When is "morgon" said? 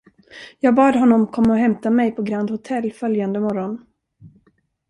3.39-3.85